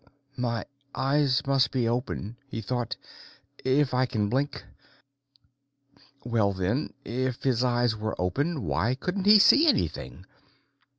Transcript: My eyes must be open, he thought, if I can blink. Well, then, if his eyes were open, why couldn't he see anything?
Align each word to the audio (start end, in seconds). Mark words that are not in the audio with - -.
My 0.35 0.65
eyes 0.95 1.45
must 1.45 1.69
be 1.69 1.87
open, 1.87 2.35
he 2.47 2.59
thought, 2.59 2.97
if 3.63 3.93
I 3.93 4.07
can 4.07 4.29
blink. 4.29 4.65
Well, 6.25 6.53
then, 6.53 6.95
if 7.05 7.43
his 7.43 7.63
eyes 7.63 7.95
were 7.95 8.19
open, 8.19 8.63
why 8.63 8.95
couldn't 8.95 9.25
he 9.27 9.37
see 9.37 9.67
anything? 9.67 10.25